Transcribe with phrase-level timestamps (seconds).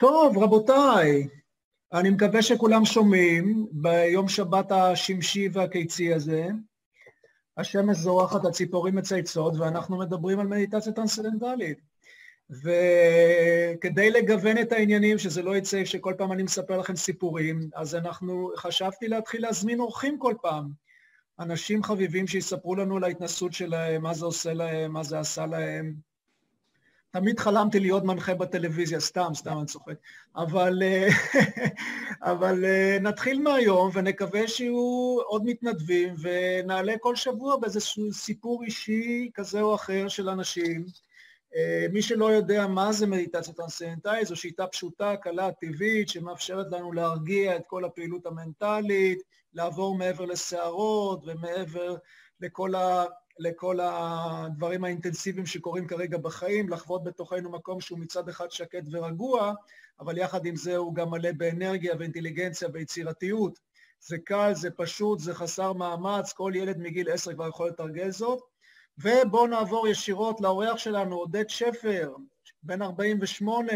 [0.00, 1.28] טוב, רבותיי,
[1.92, 6.48] אני מקווה שכולם שומעים ביום שבת השמשי והקיצי הזה.
[7.56, 11.78] השמש זורחת, הציפורים מצייצות, ואנחנו מדברים על מדיטציה טרנסצנדנטלית.
[12.50, 18.50] וכדי לגוון את העניינים, שזה לא יצא שכל פעם אני מספר לכם סיפורים, אז אנחנו,
[18.56, 20.70] חשבתי להתחיל להזמין אורחים כל פעם.
[21.40, 26.09] אנשים חביבים שיספרו לנו על ההתנסות שלהם, מה זה עושה להם, מה זה עשה להם.
[27.10, 29.94] תמיד חלמתי להיות מנחה בטלוויזיה, סתם, סתם אני צוחק.
[30.36, 31.08] אבל, אה,
[32.32, 39.60] אבל אה, נתחיל מהיום ונקווה שיהיו עוד מתנדבים ונעלה כל שבוע באיזשהו סיפור אישי כזה
[39.60, 40.84] או אחר של אנשים.
[41.56, 46.92] אה, מי שלא יודע מה זה מדיטציה טרנסצנדנטלית, זו שיטה פשוטה, קלה, טבעית, שמאפשרת לנו
[46.92, 49.22] להרגיע את כל הפעילות המנטלית,
[49.54, 51.96] לעבור מעבר לסערות ומעבר
[52.40, 53.04] לכל ה...
[53.40, 59.52] לכל הדברים האינטנסיביים שקורים כרגע בחיים, לחוות בתוכנו מקום שהוא מצד אחד שקט ורגוע,
[60.00, 63.58] אבל יחד עם זה הוא גם מלא באנרגיה ואינטליגנציה ויצירתיות.
[64.00, 68.40] זה קל, זה פשוט, זה חסר מאמץ, כל ילד מגיל עשר כבר יכול לתרגל זאת.
[68.98, 72.14] ובואו נעבור ישירות לאורח שלנו, עודד שפר,
[72.62, 73.72] בן 48,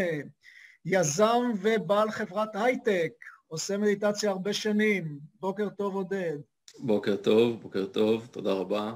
[0.85, 3.11] יזם ובעל חברת הייטק,
[3.47, 5.19] עושה מדיטציה הרבה שנים.
[5.39, 6.37] בוקר טוב, עודד.
[6.79, 8.93] בוקר טוב, בוקר טוב, תודה רבה.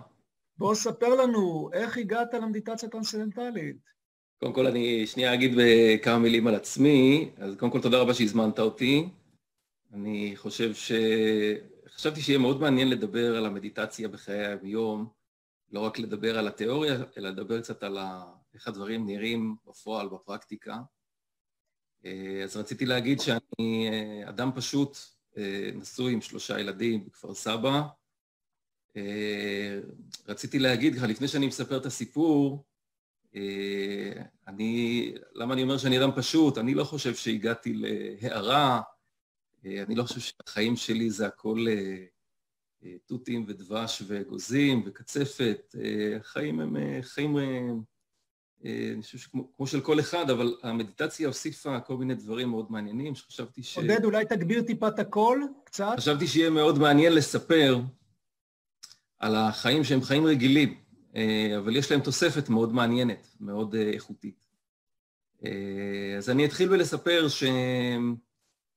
[0.60, 3.78] בוא ספר לנו, איך הגעת למדיטציה טרנסצנדנטלית?
[4.40, 5.52] קודם כל אני שנייה אגיד
[6.04, 9.10] כמה מילים על עצמי, אז קודם כל תודה רבה שהזמנת אותי.
[9.94, 10.92] אני חושב ש...
[11.88, 15.10] חשבתי שיהיה מאוד מעניין לדבר על המדיטציה בחיי היום,
[15.72, 18.34] לא רק לדבר על התיאוריה, אלא לדבר קצת על ה...
[18.54, 20.78] איך הדברים נראים בפועל, בפרקטיקה.
[22.44, 23.90] אז רציתי להגיד שאני
[24.30, 24.98] אדם פשוט,
[25.76, 27.82] נשוי עם שלושה ילדים בכפר סבא, אה,
[30.28, 32.64] רציתי להגיד לך, לפני שאני מספר את הסיפור,
[33.36, 36.58] אה, אני, למה אני אומר שאני אדם פשוט?
[36.58, 38.82] אני לא חושב שהגעתי להערה,
[39.66, 41.66] אה, אני לא חושב שהחיים שלי זה הכל
[43.06, 45.76] תותים ודבש ואגוזים וקצפת.
[46.20, 47.38] החיים הם חיים,
[48.64, 53.64] אני חושב שכמו של כל אחד, אבל המדיטציה הוסיפה כל מיני דברים מאוד מעניינים שחשבתי
[53.64, 53.78] ש...
[53.78, 55.94] עודד, אולי תגביר טיפה את הקול קצת?
[55.98, 57.80] חשבתי שיהיה מאוד מעניין לספר
[59.20, 60.76] על החיים שהם חיים רגילים,
[61.16, 64.46] אה, אבל יש להם תוספת מאוד מעניינת, מאוד אה, איכותית.
[65.46, 67.28] אה, אז אני אתחיל בלספר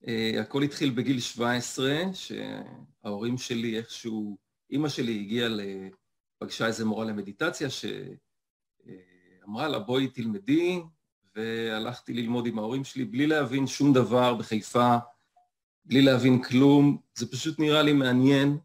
[0.03, 4.39] שהכל התחיל בגיל 17, שההורים שלי איכשהו,
[4.71, 5.49] אימא שלי הגיעה,
[6.39, 10.81] פגשה איזה מורה למדיטציה שאמרה לה בואי תלמדי,
[11.37, 14.97] והלכתי ללמוד עם ההורים שלי בלי להבין שום דבר בחיפה,
[15.85, 18.59] בלי להבין כלום, זה פשוט נראה לי מעניין.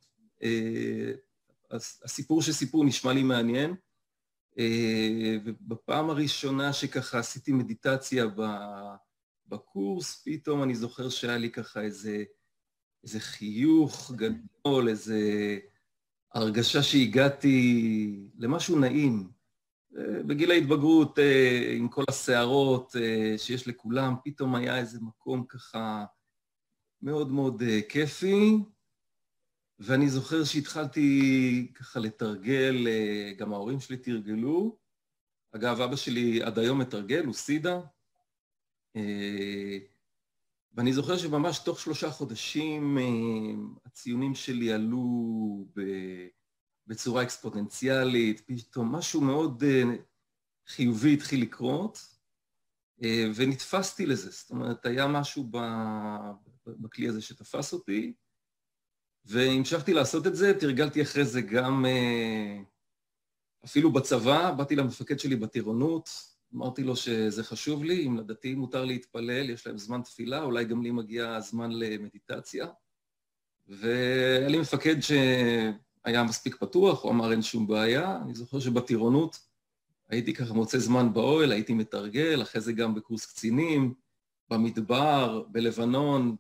[1.72, 3.76] הסיפור שסיפור נשמע לי מעניין,
[4.60, 8.26] אה, ובפעם הראשונה שככה עשיתי מדיטציה
[9.48, 12.24] בקורס, פתאום אני זוכר שהיה לי ככה איזה,
[13.04, 15.20] איזה חיוך גדול, איזה
[16.34, 19.30] הרגשה שהגעתי למשהו נעים.
[19.98, 22.96] אה, בגיל ההתבגרות, אה, עם כל הסערות
[23.38, 26.06] שיש לכולם, פתאום היה איזה מקום ככה
[27.02, 28.58] מאוד מאוד כיפי,
[29.80, 34.78] ואני זוכר שהתחלתי ככה לתרגל, אה, גם ההורים שלי תרגלו.
[35.52, 37.82] אגב, אבא שלי עד היום מתרגל, הוא סידה.
[38.96, 39.78] אה,
[40.74, 43.04] ואני זוכר שממש תוך שלושה חודשים אה,
[43.86, 45.66] הציונים שלי עלו
[46.88, 49.64] בצורה אקספוננציאלית, פתאום משהו מאוד
[50.68, 52.18] חיובי התחיל לקרות,
[53.36, 54.32] ונתפסתי לזה.
[54.32, 55.50] זאת אומרת, היה משהו
[56.66, 58.14] בכלי הזה שתפס אותי.
[59.28, 62.58] והמשכתי לעשות את זה, תרגלתי אחרי זה גם אה,
[63.66, 66.10] אפילו בצבא, באתי למפקד שלי בטירונות,
[66.56, 70.84] אמרתי לו שזה חשוב לי, אם לדתיים מותר להתפלל, יש להם זמן תפילה, אולי גם
[70.84, 72.68] לי מגיע זמן למדיטציה.
[73.68, 78.18] והיה לי מפקד שהיה מספיק פתוח, הוא אמר אין שום בעיה.
[78.22, 79.40] אני זוכר שבטירונות
[80.10, 83.94] הייתי ככה מוצא זמן באוהל, הייתי מתרגל, אחרי זה גם בקורס קצינים,
[84.50, 86.36] במדבר, בלבנון,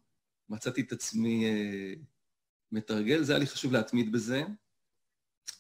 [0.50, 1.94] מצאתי את עצמי אה,
[2.72, 4.44] מתרגל, זה היה לי חשוב להתמיד בזה.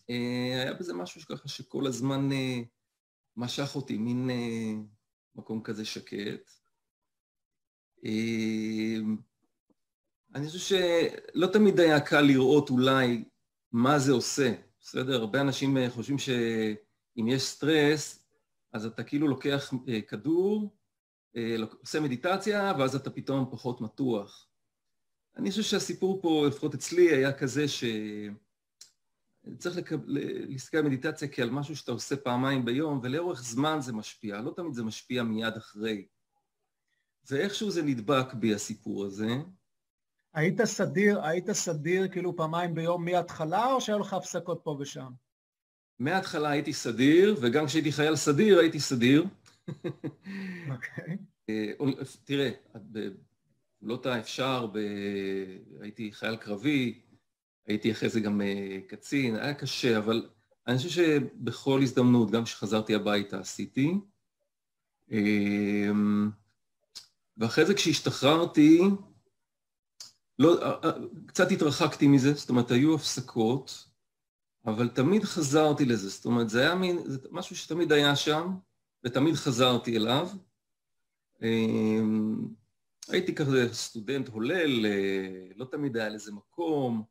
[0.09, 2.59] אה, היה בזה משהו שככה שכל הזמן אה,
[3.37, 4.73] משך אותי, מין אה,
[5.35, 6.51] מקום כזה שקט.
[10.35, 13.23] אני חושב שלא תמיד היה קל לראות אולי
[13.71, 15.15] מה זה עושה, בסדר?
[15.15, 18.25] הרבה אנשים חושבים שאם יש סטרס,
[18.73, 19.73] אז אתה כאילו לוקח
[20.07, 20.77] כדור,
[21.81, 24.46] עושה מדיטציה, ואז אתה פתאום פחות מתוח.
[25.37, 27.83] אני חושב שהסיפור פה, לפחות אצלי, היה כזה ש...
[29.57, 29.97] צריך לקב...
[30.05, 34.73] להסתכל על מדיטציה כעל משהו שאתה עושה פעמיים ביום, ולאורך זמן זה משפיע, לא תמיד
[34.73, 36.07] זה משפיע מיד אחרי.
[37.29, 39.27] ואיכשהו זה נדבק בי, הסיפור הזה.
[40.33, 45.11] היית סדיר, היית סדיר כאילו פעמיים ביום מההתחלה, או שהיו לך הפסקות פה ושם?
[45.99, 49.25] מההתחלה הייתי סדיר, וגם כשהייתי חייל סדיר הייתי סדיר.
[50.71, 51.17] אוקיי.
[51.49, 51.71] אה,
[52.23, 52.49] תראה,
[53.77, 54.77] בפעולות האפשר, ב...
[55.81, 57.01] הייתי חייל קרבי,
[57.67, 60.29] הייתי אחרי זה גם אה, קצין, היה קשה, אבל
[60.67, 63.93] אני חושב שבכל הזדמנות, גם כשחזרתי הביתה, עשיתי.
[65.11, 66.29] אמ,
[67.37, 68.81] ואחרי זה כשהשתחררתי,
[70.39, 70.91] לא, אה, אה,
[71.25, 73.87] קצת התרחקתי מזה, זאת אומרת, היו הפסקות,
[74.65, 78.55] אבל תמיד חזרתי לזה, זאת אומרת, זה היה מין, זה משהו שתמיד היה שם,
[79.03, 80.29] ותמיד חזרתי אליו.
[83.09, 87.03] הייתי כזה סטודנט הולל, אה, לא תמיד היה לזה מקום,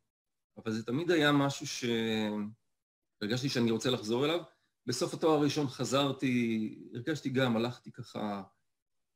[0.56, 1.66] אבל זה תמיד היה משהו
[3.20, 4.40] שהרגשתי שאני רוצה לחזור אליו.
[4.86, 8.42] בסוף התואר הראשון חזרתי, הרגשתי גם, הלכתי ככה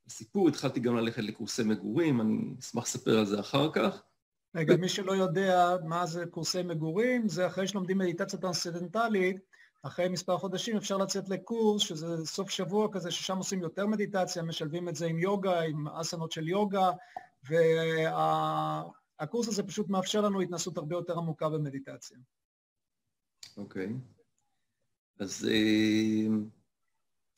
[0.07, 4.03] לסיפור, התחלתי גם ללכת לקורסי מגורים, אני אשמח לספר על זה אחר כך.
[4.57, 9.37] רגע, מי שלא יודע מה זה קורסי מגורים, זה אחרי שלומדים מדיטציה טרנסצדנטלית,
[9.83, 14.89] אחרי מספר חודשים אפשר לצאת לקורס, שזה סוף שבוע כזה, ששם עושים יותר מדיטציה, משלבים
[14.89, 16.91] את זה עם יוגה, עם אסנות של יוגה,
[19.19, 22.19] והקורס הזה פשוט מאפשר לנו התנסות הרבה יותר עמוקה במדיטציה.
[23.57, 23.87] אוקיי.
[23.87, 24.21] Okay.
[25.21, 26.27] אז אה,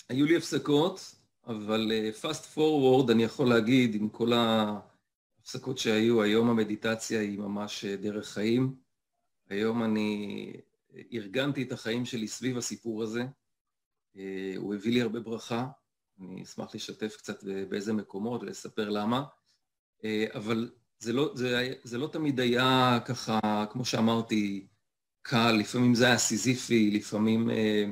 [0.09, 1.15] היו לי הפסקות,
[1.47, 7.85] אבל אה, fast forward אני יכול להגיד, עם כל ההפסקות שהיו, היום המדיטציה היא ממש
[7.85, 8.75] אה, דרך חיים.
[9.49, 10.53] היום אני
[11.12, 13.25] ארגנתי את החיים שלי סביב הסיפור הזה.
[14.56, 15.67] הוא הביא לי הרבה ברכה,
[16.21, 19.25] אני אשמח לשתף קצת באיזה מקומות ולספר למה.
[20.35, 23.41] אבל זה לא, זה, זה לא תמיד היה ככה,
[23.71, 24.67] כמו שאמרתי,
[25.23, 27.85] קל, לפעמים זה היה סיזיפי, לפעמים אה,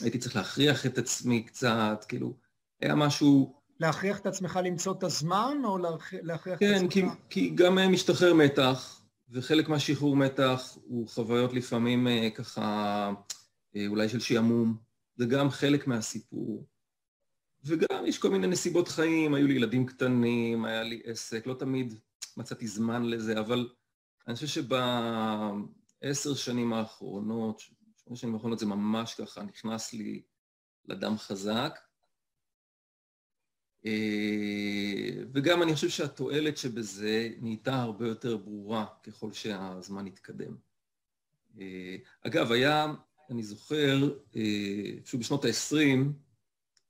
[0.00, 2.34] הייתי צריך להכריח את עצמי קצת, כאילו,
[2.80, 3.56] היה משהו...
[3.80, 5.78] להכריח את עצמך למצוא את הזמן, או
[6.22, 6.94] להכריח כן, את עצמך...
[6.94, 8.95] כן, כי, כי גם אה, משתחרר מתח,
[9.28, 13.12] וחלק מהשחרור מתח הוא חוויות לפעמים אה, ככה,
[13.76, 14.76] אה, אולי של שעמום,
[15.16, 16.66] זה גם חלק מהסיפור.
[17.64, 21.94] וגם יש כל מיני נסיבות חיים, היו לי ילדים קטנים, היה לי עסק, לא תמיד
[22.36, 23.68] מצאתי זמן לזה, אבל
[24.26, 24.72] אני חושב שב...
[26.00, 27.60] עשר שנים האחרונות,
[27.96, 30.22] שמונה שנים האחרונות זה ממש ככה, נכנס לי
[30.84, 31.78] לדם חזק.
[33.84, 40.56] אה, וגם אני חושב שהתועלת שבזה נהייתה הרבה יותר ברורה ככל שהזמן התקדם.
[41.60, 42.94] אה, אגב, היה,
[43.30, 44.18] אני זוכר,
[45.04, 45.98] פשוט אה, בשנות ה-20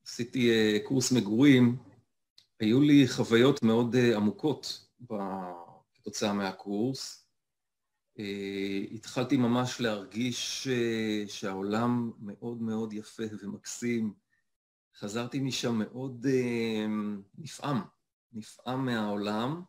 [0.05, 0.50] עשיתי
[0.85, 1.77] קורס מגורים,
[2.61, 4.87] היו לי חוויות מאוד עמוקות
[5.94, 7.27] כתוצאה מהקורס.
[8.93, 10.69] התחלתי ממש להרגיש
[11.27, 14.25] שהעולם מאוד מאוד יפה ומקסים.
[14.99, 16.87] חזרתי משם מאוד אה,
[17.39, 17.81] נפעם,
[18.33, 19.63] נפעם מהעולם,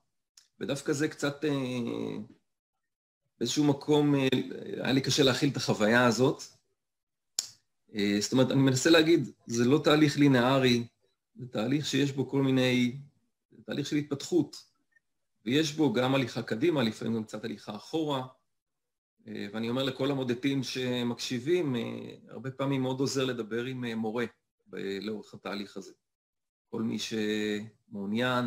[0.59, 1.45] ודווקא זה קצת
[3.39, 4.15] באיזשהו מקום
[4.83, 6.43] היה לי קשה להכיל את החוויה הזאת.
[8.19, 10.87] זאת אומרת, אני מנסה להגיד, זה לא תהליך לינארי,
[11.35, 12.97] זה תהליך שיש בו כל מיני,
[13.51, 14.55] זה תהליך של התפתחות,
[15.45, 18.27] ויש בו גם הליכה קדימה, לפעמים גם קצת הליכה אחורה.
[19.27, 21.81] אה, ואני אומר לכל המודדים שמקשיבים, אה,
[22.29, 24.25] הרבה פעמים מאוד עוזר לדבר עם אה, מורה
[25.01, 25.93] לאורך התהליך הזה.
[26.69, 28.45] כל מי שמעוניין,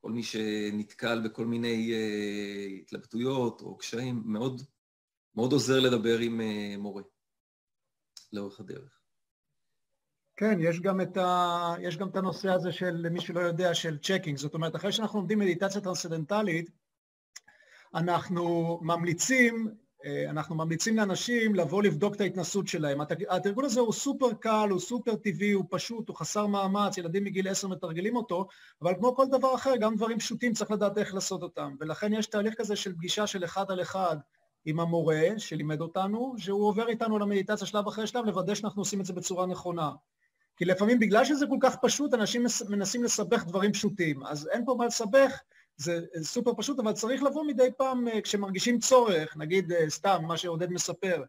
[0.00, 1.94] כל מי שנתקל בכל מיני
[2.80, 4.62] התלבטויות או קשיים, מאוד,
[5.34, 6.40] מאוד עוזר לדבר עם
[6.78, 7.02] מורה
[8.32, 9.02] לאורך הדרך.
[10.36, 11.74] כן, יש גם, את ה...
[11.80, 14.38] יש גם את הנושא הזה של, למי שלא יודע, של checking.
[14.38, 16.70] זאת אומרת, אחרי שאנחנו לומדים מדיטציה טרנסצנדנטלית,
[17.94, 19.74] אנחנו ממליצים
[20.28, 23.00] אנחנו ממליצים לאנשים לבוא לבדוק את ההתנסות שלהם.
[23.28, 27.48] התרגול הזה הוא סופר קל, הוא סופר טבעי, הוא פשוט, הוא חסר מאמץ, ילדים מגיל
[27.48, 28.46] עשר מתרגלים אותו,
[28.82, 31.74] אבל כמו כל דבר אחר, גם דברים פשוטים צריך לדעת איך לעשות אותם.
[31.80, 34.16] ולכן יש תהליך כזה של פגישה של אחד על אחד
[34.64, 39.06] עם המורה שלימד אותנו, שהוא עובר איתנו למדיטציה שלב אחרי שלב, לוודא שאנחנו עושים את
[39.06, 39.90] זה בצורה נכונה.
[40.56, 44.26] כי לפעמים בגלל שזה כל כך פשוט, אנשים מנסים לסבך דברים פשוטים.
[44.26, 45.40] אז אין פה מה לסבך,
[45.82, 50.36] זה סופר פשוט, אבל צריך לבוא מדי פעם אה, כשמרגישים צורך, נגיד אה, סתם מה
[50.36, 51.24] שעודד מספר,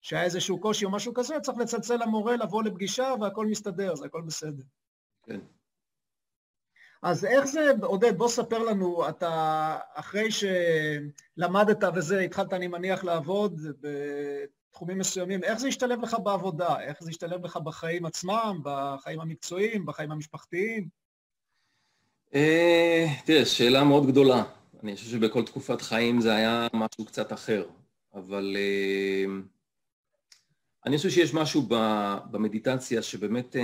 [0.00, 4.22] שהיה איזשהו קושי או משהו כזה, צריך לצלצל למורה, לבוא לפגישה והכל מסתדר, זה הכל
[4.26, 4.62] בסדר.
[5.22, 5.40] כן.
[7.02, 13.60] אז איך זה, עודד, בוא ספר לנו, אתה אחרי שלמדת וזה, התחלת, אני מניח, לעבוד
[13.80, 16.80] בתחומים מסוימים, איך זה השתלב לך בעבודה?
[16.80, 20.88] איך זה השתלב לך בחיים עצמם, בחיים המקצועיים, בחיים המשפחתיים?
[22.34, 24.44] אה, תראה, שאלה מאוד גדולה.
[24.82, 27.68] אני חושב שבכל תקופת חיים זה היה משהו קצת אחר,
[28.14, 29.24] אבל אה,
[30.86, 31.62] אני חושב שיש משהו
[32.30, 33.56] במדיטציה שבאמת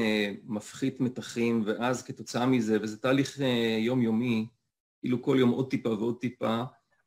[0.45, 3.39] מפחית מתחים, ואז כתוצאה מזה, וזה תהליך
[3.79, 4.47] יומיומי,
[5.01, 6.63] כאילו כל יום עוד טיפה ועוד טיפה,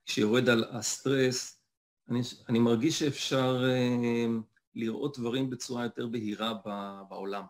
[0.06, 1.62] כשיורד על הסטרס,
[2.10, 3.64] אני, אני מרגיש שאפשר
[4.76, 6.54] לראות דברים בצורה יותר בהירה
[7.10, 7.44] בעולם.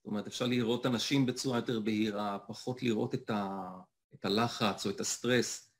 [0.00, 3.70] זאת אומרת, אפשר לראות אנשים בצורה יותר בהירה, פחות לראות את, ה,
[4.14, 5.72] את הלחץ או את הסטרס,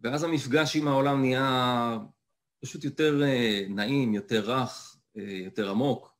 [0.00, 1.98] ואז המפגש עם העולם נהיה
[2.60, 6.18] פשוט יותר אה, נעים, יותר רך, אה, יותר עמוק.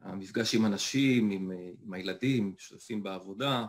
[0.00, 3.66] המפגש עם אנשים, עם, אה, עם הילדים, שותפים בעבודה.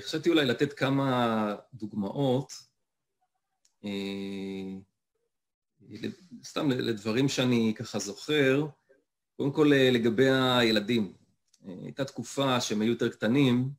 [0.00, 2.52] חשבתי אולי לתת כמה דוגמאות,
[6.44, 8.66] סתם לדברים שאני ככה זוכר.
[9.36, 11.19] קודם כל לגבי הילדים.
[11.66, 13.70] הייתה תקופה שהם היו יותר קטנים,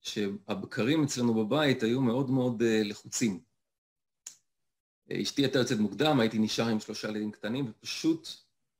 [0.00, 3.40] שהבקרים אצלנו בבית היו מאוד מאוד לחוצים.
[5.12, 8.28] אשתי הייתה יוצאת מוקדם, הייתי נשאר עם שלושה ילדים קטנים, ופשוט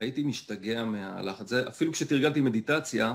[0.01, 1.53] הייתי משתגע מהלחץ.
[1.53, 3.15] אפילו כשתרגלתי מדיטציה,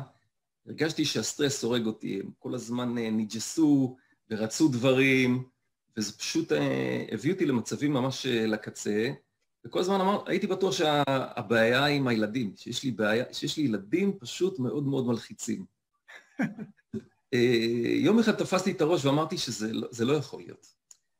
[0.66, 3.98] הרגשתי שהסטרס הורג אותי, הם כל הזמן אה, נג'סו
[4.30, 5.44] ורצו דברים,
[5.98, 9.12] וזה פשוט אה, הביא אותי למצבים ממש אה, לקצה,
[9.66, 14.20] וכל הזמן אמר, הייתי בטוח שהבעיה היא עם הילדים, שיש לי בעיה, שיש לי ילדים
[14.20, 15.66] פשוט מאוד מאוד מלחיצים.
[18.06, 20.68] יום אחד תפסתי את הראש ואמרתי שזה לא, לא יכול להיות.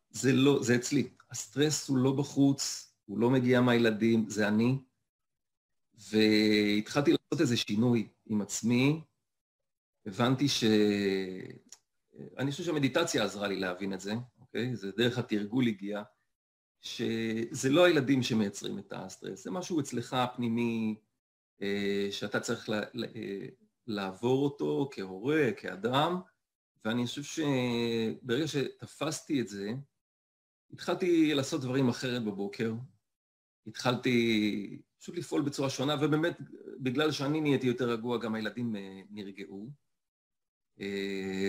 [0.10, 1.10] זה לא, זה אצלי.
[1.32, 4.78] הסטרס הוא לא בחוץ, הוא לא מגיע מהילדים, זה אני.
[6.10, 9.02] והתחלתי לעשות איזה שינוי עם עצמי,
[10.06, 10.64] הבנתי ש...
[12.38, 14.76] אני חושב שהמדיטציה עזרה לי להבין את זה, אוקיי?
[14.76, 16.04] זה דרך התרגול הגיע,
[16.86, 20.96] שזה לא הילדים שמייצרים את הסטרס, זה משהו אצלך פנימי
[21.62, 23.46] אה, שאתה צריך אה,
[23.88, 26.22] לעבור אותו כהורה, כאדם,
[26.86, 29.72] ואני חושב שברגע שתפסתי את זה,
[30.74, 32.74] התחלתי לעשות דברים אחרת בבוקר,
[33.68, 36.38] התחלתי פשוט לפעול בצורה שונה, ובאמת,
[36.80, 39.70] בגלל שאני נהייתי יותר רגוע, גם הילדים אה, נרגעו.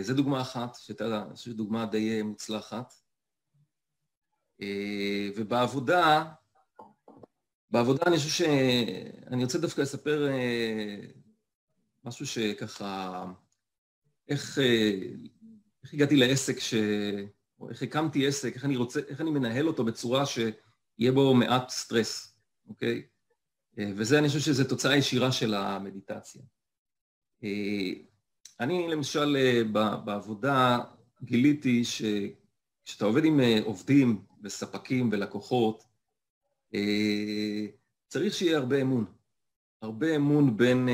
[0.03, 3.06] זו דוגמה אחת, שהייתה דוגמה די מוצלחת.
[5.37, 6.25] ובעבודה,
[7.71, 8.43] בעבודה אני חושב ש...
[9.31, 10.29] אני רוצה דווקא לספר
[12.05, 13.25] משהו שככה...
[14.29, 14.59] איך,
[15.83, 16.75] איך הגעתי לעסק ש...
[17.61, 21.71] או איך הקמתי עסק, איך אני רוצה, איך אני מנהל אותו בצורה שיהיה בו מעט
[21.71, 22.37] סטרס,
[22.69, 23.03] אוקיי?
[23.79, 26.43] אה, וזה, אני חושב שזו תוצאה ישירה של המדיטציה.
[27.45, 27.93] אה,
[28.61, 29.65] אני למשל אה,
[30.05, 30.79] בעבודה
[31.23, 35.85] גיליתי שכשאתה עובד עם עובדים וספקים ולקוחות,
[38.09, 39.05] צריך שיהיה הרבה אמון.
[39.83, 40.89] הרבה אמון בין,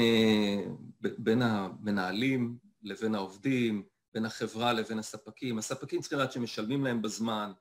[1.01, 3.83] בין המנהלים לבין העובדים,
[4.15, 5.59] בין החברה לבין הספקים.
[5.59, 7.53] הספקים צריכים לדעת שהם משלמים להם בזמן,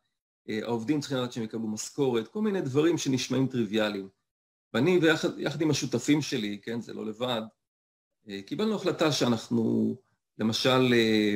[0.50, 4.10] אה, העובדים צריכים לדעת שהם יקבלו משכורת, כל מיני דברים שנשמעים טריוויאליים.
[4.74, 7.42] ואני ויחד עם השותפים שלי, כן, זה לא לבד,
[8.30, 9.96] אה, קיבלנו החלטה שאנחנו
[10.38, 11.36] למשל אה,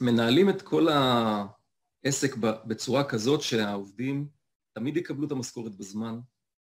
[0.00, 0.88] מנהלים את כל
[2.04, 4.28] העסק בצורה כזאת שהעובדים
[4.72, 6.20] תמיד יקבלו את המשכורת בזמן,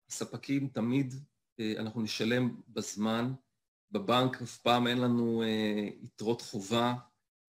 [0.08, 1.14] הספקים תמיד
[1.78, 3.32] אנחנו נשלם בזמן,
[3.90, 5.42] בבנק אף פעם אין לנו
[6.02, 6.94] יתרות חובה,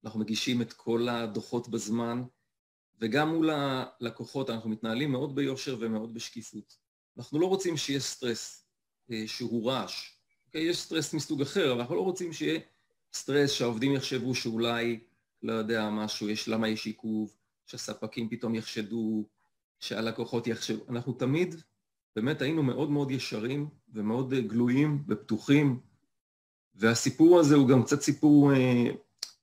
[0.04, 2.24] אנחנו מגישים את כל הדוחות בזמן,
[3.02, 6.78] וגם מול הלקוחות אנחנו מתנהלים מאוד ביושר ומאוד בשקיפות.
[7.18, 8.66] אנחנו לא רוצים שיהיה סטרס
[9.12, 10.18] אה, שהוא רעש.
[10.48, 10.62] אוקיי?
[10.62, 12.60] יש סטרס מסוג אחר, אבל אנחנו לא רוצים שיהיה
[13.14, 15.00] סטרס שהעובדים יחשבו שאולי,
[15.42, 17.36] לא יודע, משהו, יש, למה יש עיכוב,
[17.74, 19.26] שהספקים פתאום יחשדו,
[19.80, 20.84] שהלקוחות יחשבו.
[20.90, 21.56] אנחנו תמיד,
[22.16, 25.80] באמת היינו מאוד מאוד ישרים ומאוד גלויים ופתוחים,
[26.76, 28.92] והסיפור הזה הוא גם קצת סיפור אה,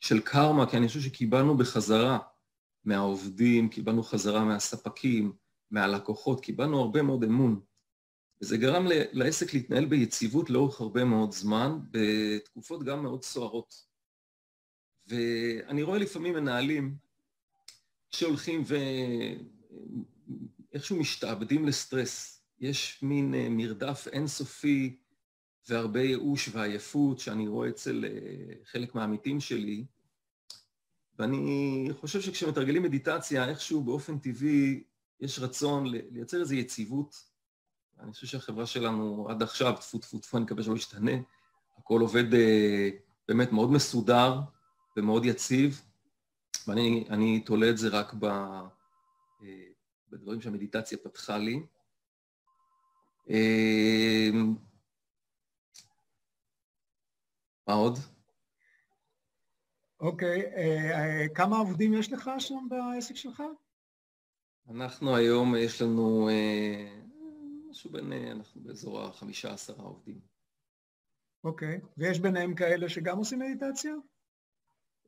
[0.00, 2.18] של קרמה, כי אני חושב שקיבלנו בחזרה
[2.84, 5.32] מהעובדים, קיבלנו חזרה מהספקים,
[5.70, 7.60] מהלקוחות, קיבלנו הרבה מאוד אמון.
[8.42, 13.74] וזה גרם לעסק להתנהל ביציבות לאורך הרבה מאוד זמן, בתקופות גם מאוד סוערות.
[15.06, 17.09] ואני רואה לפעמים מנהלים
[18.10, 18.62] שהולכים
[20.72, 22.40] ואיכשהו משתעבדים לסטרס.
[22.60, 24.96] יש מין אה, מרדף אינסופי
[25.68, 29.84] והרבה ייאוש ועייפות שאני רואה אצל אה, חלק מהעמיתים שלי,
[31.18, 34.82] ואני חושב שכשמתרגלים מדיטציה, איכשהו באופן טבעי
[35.20, 37.24] יש רצון לייצר איזו יציבות.
[38.00, 41.12] אני חושב שהחברה שלנו עד עכשיו, טפו טפו טפו, אני מקווה שלא ישתנה,
[41.78, 42.90] הכל עובד אה,
[43.28, 44.40] באמת מאוד מסודר
[44.96, 45.82] ומאוד יציב,
[46.70, 49.66] ואני תולה את זה רק ב, אה,
[50.08, 51.60] בדברים שהמדיטציה פתחה לי.
[57.66, 57.98] מה עוד?
[60.00, 63.42] אוקיי, אה, אה, כמה עובדים יש לך שם בעסק שלך?
[64.70, 66.28] אנחנו היום, יש לנו
[67.70, 70.20] משהו בין, אנחנו באזור החמישה עשרה עובדים.
[71.44, 71.86] אוקיי, okay.
[71.96, 73.92] ויש ביניהם כאלה שגם עושים מדיטציה?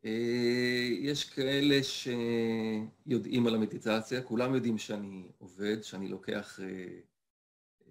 [0.05, 7.01] אה, יש כאלה שיודעים על המדיטציה, כולם יודעים שאני עובד, שאני לוקח אה,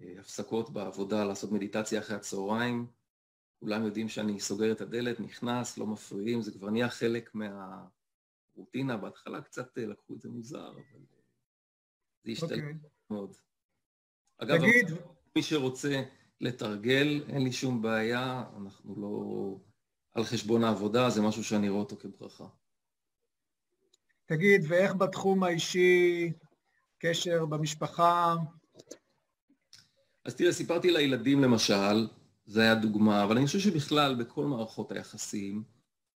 [0.00, 2.86] אה, הפסקות בעבודה לעשות מדיטציה אחרי הצהריים,
[3.60, 9.42] כולם יודעים שאני סוגר את הדלת, נכנס, לא מפריעים, זה כבר נהיה חלק מהרוטינה, בהתחלה
[9.42, 11.00] קצת לקחו את זה מוזר, אבל
[12.24, 12.54] זה השתלט okay.
[12.54, 12.74] אוקיי.
[13.10, 13.36] מאוד.
[14.38, 14.86] אגב, תגיד...
[15.36, 16.02] מי שרוצה
[16.40, 19.71] לתרגל, אין לי שום בעיה, אנחנו לא...
[20.14, 22.44] על חשבון העבודה, זה משהו שאני רואה אותו כברכה.
[24.26, 26.32] תגיד, ואיך בתחום האישי,
[26.98, 28.34] קשר במשפחה?
[30.24, 32.08] אז תראה, סיפרתי לילדים למשל,
[32.46, 35.62] זה היה דוגמה, אבל אני חושב שבכלל, בכל מערכות היחסים,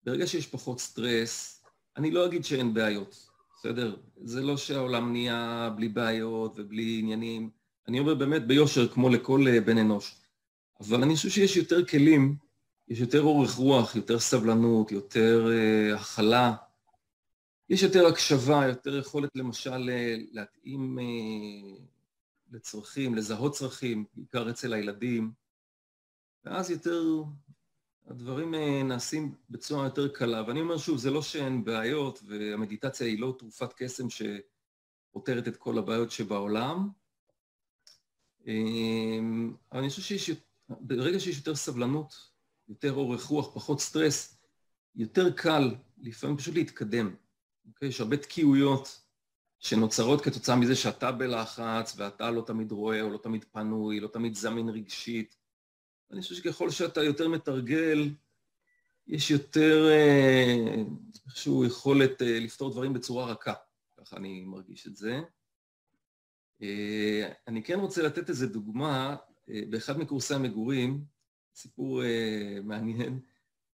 [0.03, 1.63] ברגע שיש פחות סטרס,
[1.97, 3.95] אני לא אגיד שאין בעיות, בסדר?
[4.23, 7.49] זה לא שהעולם נהיה בלי בעיות ובלי עניינים.
[7.87, 10.15] אני אומר באמת ביושר, כמו לכל אה, בן אנוש.
[10.79, 12.35] אבל אני חושב שיש יותר כלים
[12.87, 16.55] יש יותר אורך רוח, יותר סבלנות, יותר uh, הכלה,
[17.69, 21.81] יש יותר הקשבה, יותר יכולת למשל אה, להתאים uh,
[22.51, 25.31] לצרכים, לזהות צרכים, בעיקר אצל הילדים,
[26.45, 27.03] ואז יותר,
[28.07, 30.43] הדברים uh, נעשים בצורה יותר קלה.
[30.47, 35.77] ואני אומר שוב, זה לא שאין בעיות, והמדיטציה היא לא תרופת קסם שפותרת את כל
[35.77, 36.89] הבעיות שבעולם,
[39.71, 40.31] אבל אני חושב שיש,
[40.69, 42.32] ברגע שיש יותר סבלנות,
[42.73, 44.37] יותר אורך רוח, פחות סטרס,
[44.95, 47.15] יותר קל לפעמים פשוט להתקדם.
[47.67, 47.87] אוקיי?
[47.87, 49.01] יש הרבה תקיעויות
[49.59, 54.35] שנוצרות כתוצאה מזה שאתה בלחץ ואתה לא תמיד רואה או לא תמיד פנוי, לא תמיד
[54.35, 55.35] זמין רגשית.
[56.11, 58.09] אני חושב שככל שאתה יותר מתרגל,
[59.07, 60.83] יש יותר אה,
[61.25, 63.53] איכשהו יכולת אה, לפתור דברים בצורה רכה,
[63.99, 65.21] ככה אני מרגיש את זה.
[66.61, 69.15] אה, אני כן רוצה לתת איזו דוגמה,
[69.69, 71.12] באחד מקורסי המגורים,
[71.55, 72.05] סיפור אה,
[72.63, 73.19] מעניין.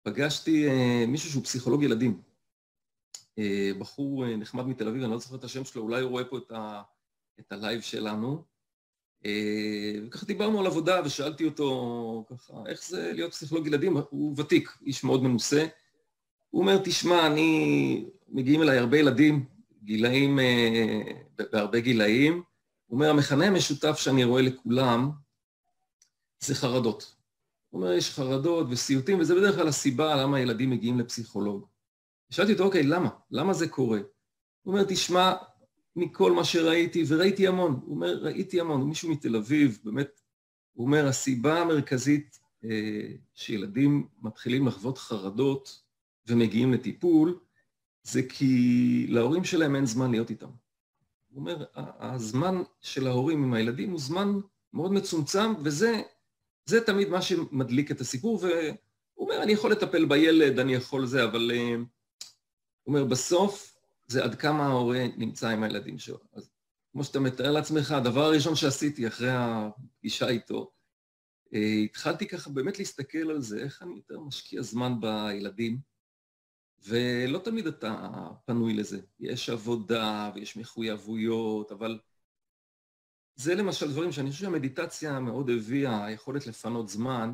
[0.03, 2.21] פגשתי אה, מישהו שהוא פסיכולוג ילדים.
[3.39, 6.25] אה, בחור אה, נחמד מתל אביב, אני לא זוכר את השם שלו, אולי הוא רואה
[6.25, 6.81] פה את, ה,
[7.39, 8.44] את הלייב שלנו.
[9.24, 9.27] Uh,
[10.07, 13.98] וככה דיברנו על עבודה ושאלתי אותו ככה, איך זה להיות פסיכולוג ילדים?
[14.09, 15.68] הוא ותיק, איש מאוד מנוסה.
[16.50, 18.05] הוא אומר, תשמע, אני...
[18.31, 19.46] מגיעים אליי הרבה ילדים,
[19.83, 22.33] גילאים, אה, בהרבה גילאים.
[22.33, 25.11] הוא אומר, המכנה המשותף שאני רואה לכולם
[26.39, 27.19] זה חרדות.
[27.70, 31.66] הוא אומר, יש חרדות וסיוטים, וזה בדרך כלל הסיבה למה ילדים מגיעים לפסיכולוג.
[32.29, 33.10] שאלתי אותו, אוקיי, למה?
[33.32, 34.00] למה זה קורה?
[34.62, 35.34] הוא אומר, תשמע,
[35.96, 40.22] מכל מה שראיתי, וראיתי המון, הוא אומר, ראיתי המון, מישהו מתל אביב, באמת,
[40.74, 45.82] הוא אומר, הסיבה המרכזית אה, שילדים מתחילים לחוות חרדות
[46.27, 47.40] ומגיעים לטיפול,
[48.03, 50.50] זה כי להורים שלהם אין זמן להיות איתם.
[51.29, 54.40] הוא אומר, הזמן של ההורים עם הילדים הוא זמן
[54.74, 56.01] מאוד מצומצם, וזה
[56.70, 58.77] זה תמיד מה שמדליק את הסיפור, והוא
[59.18, 61.86] אומר, אני יכול לטפל בילד, אני יכול זה, אבל אה, הוא
[62.88, 63.77] אומר, בסוף
[64.08, 66.18] זה עד כמה ההורה נמצא עם הילדים שלו.
[66.34, 66.50] אז
[66.92, 70.72] כמו שאתה מתאר לעצמך, הדבר הראשון שעשיתי אחרי הפגישה איתו,
[71.53, 75.79] אה, התחלתי ככה באמת להסתכל על זה, איך אני יותר משקיע זמן בילדים,
[76.84, 78.12] ולא תמיד אתה
[78.46, 79.00] פנוי לזה.
[79.20, 82.00] יש עבודה ויש מחויבויות, אבל
[83.39, 87.33] זה למשל דברים שאני חושב שהמדיטציה מאוד הביאה, היכולת לפנות זמן.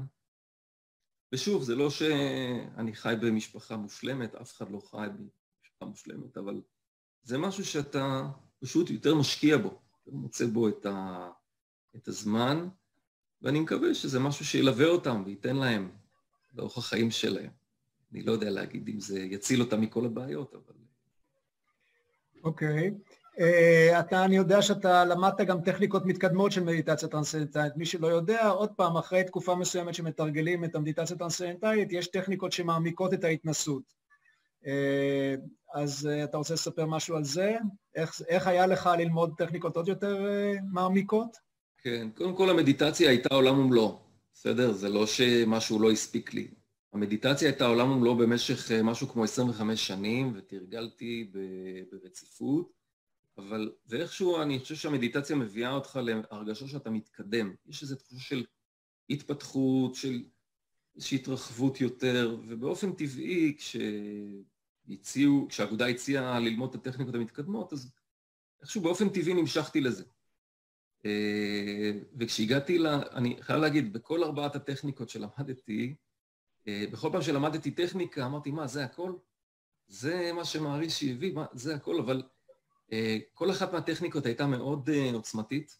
[1.31, 6.61] ושוב, זה לא שאני חי במשפחה מושלמת, אף אחד לא חי במשפחה מושלמת, אבל
[7.23, 8.27] זה משהו שאתה
[8.59, 11.29] פשוט יותר משקיע בו, אתה מוצא בו את, ה,
[11.95, 12.67] את הזמן,
[13.41, 15.91] ואני מקווה שזה משהו שילווה אותם וייתן להם
[16.53, 17.51] לאורך החיים שלהם.
[18.11, 20.75] אני לא יודע להגיד אם זה יציל אותם מכל הבעיות, אבל...
[22.43, 22.89] אוקיי.
[22.89, 23.24] Okay.
[23.39, 27.77] אה, אתה, אני יודע שאתה למדת גם טכניקות מתקדמות של מדיטציה טרנסצנדנטלית.
[27.77, 33.13] מי שלא יודע, עוד פעם, אחרי תקופה מסוימת שמתרגלים את המדיטציה טרנסצנדנטלית, יש טכניקות שמעמיקות
[33.13, 33.83] את ההתנסות.
[34.67, 35.35] אה,
[35.73, 37.55] אז אה, אתה רוצה לספר משהו על זה?
[37.95, 40.25] איך, איך היה לך ללמוד טכניקות עוד יותר
[40.71, 41.37] מעמיקות?
[41.77, 43.99] כן, קודם כל המדיטציה הייתה עולם ומלואו,
[44.33, 44.71] בסדר?
[44.71, 46.47] זה לא שמשהו לא הספיק לי.
[46.93, 51.31] המדיטציה הייתה עולם ומלואו במשך משהו כמו 25 שנים, ותרגלתי
[51.91, 52.74] ברציפות.
[53.37, 57.55] אבל זה איכשהו, אני חושב שהמדיטציה מביאה אותך להרגשה שאתה מתקדם.
[57.65, 58.45] יש איזו תחושה של
[59.09, 60.23] התפתחות, של
[60.95, 63.57] איזושהי התרחבות יותר, ובאופן טבעי,
[64.87, 67.91] כשהציעו, כשהאגודה הציעה ללמוד את הטכניקות המתקדמות, אז
[68.61, 70.03] איכשהו באופן טבעי נמשכתי לזה.
[71.05, 72.87] אה, וכשהגעתי ל...
[72.87, 75.95] אני חייב להגיד, בכל ארבעת הטכניקות שלמדתי,
[76.67, 79.13] אה, בכל פעם שלמדתי טכניקה, אמרתי, מה, זה הכל?
[79.87, 82.23] זה מה שמערישי הביא, מה, זה הכל, אבל
[83.33, 85.77] כל אחת מהטכניקות הייתה מאוד אה, עוצמתית.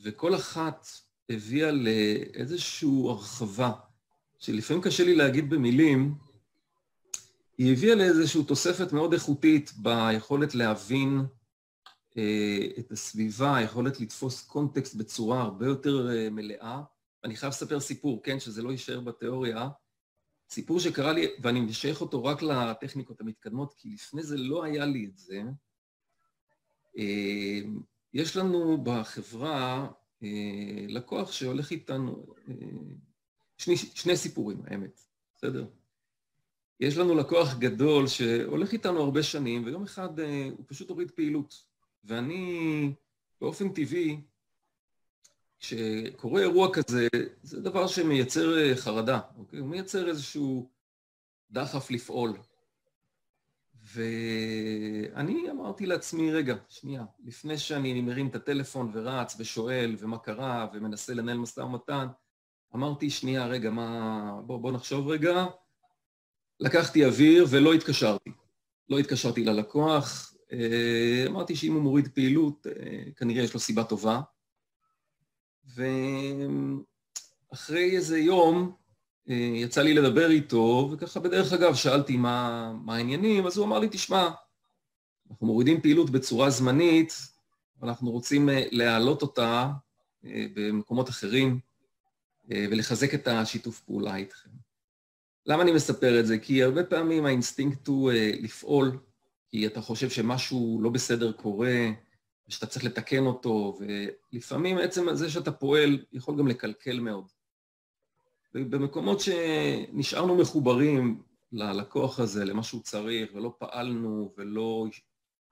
[0.00, 0.86] וכל אחת
[1.30, 3.72] הביאה לאיזושהי הרחבה,
[4.38, 6.14] שלפעמים קשה לי להגיד במילים,
[7.58, 11.20] היא הביאה לאיזושהי תוספת מאוד איכותית ביכולת להבין
[12.78, 16.82] את הסביבה, היכולת לתפוס קונטקסט בצורה הרבה יותר מלאה.
[17.24, 19.68] אני חייב לספר סיפור, כן, שזה לא יישאר בתיאוריה.
[20.50, 25.06] סיפור שקרה לי, ואני משייך אותו רק לטכניקות המתקדמות, כי לפני זה לא היה לי
[25.06, 25.42] את זה.
[28.14, 29.88] יש לנו בחברה
[30.88, 32.26] לקוח שהולך איתנו,
[33.58, 35.00] שני, שני סיפורים, האמת,
[35.36, 35.66] בסדר?
[36.80, 41.64] יש לנו לקוח גדול שהולך איתנו הרבה שנים, ויום אחד הוא פשוט הוריד פעילות.
[42.04, 42.92] ואני,
[43.40, 44.20] באופן טבעי,
[45.66, 47.08] כשקורה אירוע כזה,
[47.42, 49.58] זה דבר שמייצר חרדה, אוקיי?
[49.58, 50.70] הוא מייצר איזשהו
[51.50, 52.32] דחף לפעול.
[53.94, 61.14] ואני אמרתי לעצמי, רגע, שנייה, לפני שאני מרים את הטלפון ורץ ושואל ומה קרה ומנסה
[61.14, 62.06] לנהל משא ומתן,
[62.74, 64.40] אמרתי, שנייה, רגע, מה...
[64.46, 65.44] בוא, בוא נחשוב רגע.
[66.60, 68.30] לקחתי אוויר ולא התקשרתי.
[68.88, 74.20] לא התקשרתי ללקוח, אה, אמרתי שאם הוא מוריד פעילות, אה, כנראה יש לו סיבה טובה.
[77.52, 78.72] ואחרי איזה יום
[79.28, 83.78] אה, יצא לי לדבר איתו, וככה בדרך אגב שאלתי מה, מה העניינים, אז הוא אמר
[83.78, 84.28] לי, תשמע,
[85.30, 87.14] אנחנו מורידים פעילות בצורה זמנית,
[87.80, 89.70] ואנחנו רוצים להעלות אותה
[90.54, 91.60] במקומות אחרים
[92.48, 94.50] ולחזק את השיתוף פעולה איתכם.
[95.46, 96.38] למה אני מספר את זה?
[96.38, 98.98] כי הרבה פעמים האינסטינקט הוא לפעול
[99.48, 101.90] כי אתה חושב שמשהו לא בסדר קורה,
[102.48, 103.78] ושאתה צריך לתקן אותו,
[104.32, 107.24] ולפעמים עצם זה שאתה פועל יכול גם לקלקל מאוד.
[108.54, 114.86] ובמקומות שנשארנו מחוברים ללקוח הזה, למה שהוא צריך, ולא פעלנו ולא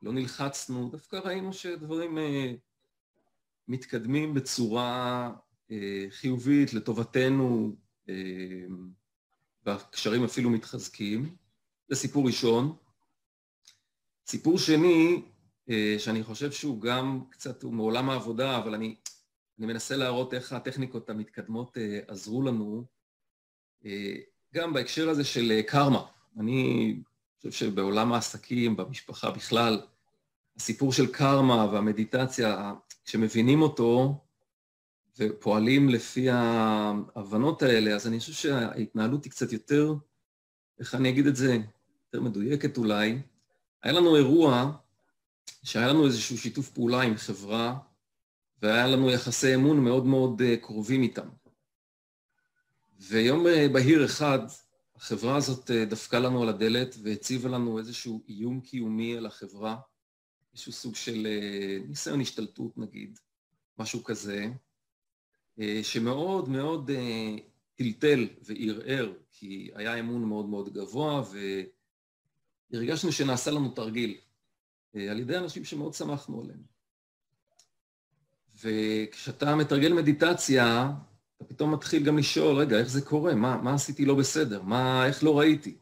[0.03, 2.53] לא נלחצנו, דווקא ראינו שדברים אה,
[3.69, 5.31] מתקדמים בצורה
[5.71, 7.77] אה, חיובית לטובתנו,
[8.09, 8.15] אה,
[9.67, 11.37] והקשרים אפילו מתחזקים.
[11.89, 12.77] זה סיפור ראשון.
[14.27, 15.23] סיפור שני,
[15.99, 18.97] שאני חושב שהוא גם קצת, הוא מעולם העבודה, אבל אני,
[19.59, 22.85] אני מנסה להראות איך הטכניקות המתקדמות אה, עזרו לנו,
[23.85, 24.15] אה,
[24.55, 26.05] גם בהקשר הזה של קרמה.
[26.41, 26.97] אני
[27.37, 29.81] חושב שבעולם העסקים, במשפחה בכלל,
[30.57, 32.73] הסיפור של קרמה והמדיטציה,
[33.05, 34.21] כשמבינים אותו
[35.19, 39.95] ופועלים לפי ההבנות האלה, אז אני חושב שההתנהלות היא קצת יותר,
[40.79, 41.59] איך אני אגיד את זה,
[42.05, 43.19] יותר מדויקת אולי,
[43.83, 44.73] היה לנו אירוע
[45.65, 47.79] שהיה לנו איזשהו שיתוף פעולה עם חברה,
[48.63, 51.29] והיה לנו יחסי אמון מאוד מאוד אה, קרובים איתם.
[52.99, 54.39] ויום אה, בהיר אחד,
[54.97, 59.77] החברה הזאת אה, דפקה לנו על הדלת והציבה לנו איזשהו איום קיומי על החברה,
[60.53, 61.27] איזשהו סוג של
[61.89, 63.19] ניסיון השתלטות נגיד,
[63.79, 64.47] משהו כזה,
[65.83, 66.91] שמאוד מאוד
[67.75, 71.39] טלטל וערער, כי היה אמון מאוד מאוד גבוה, ו...
[72.73, 74.19] הרגשנו שנעשה לנו תרגיל
[74.95, 76.63] על ידי אנשים שמאוד שמחנו עליהם.
[78.63, 80.91] וכשאתה מתרגל מדיטציה,
[81.37, 83.35] אתה פתאום מתחיל גם לשאול, רגע, איך זה קורה?
[83.35, 84.63] מה, מה עשיתי לא בסדר?
[84.63, 85.77] מה, איך לא ראיתי?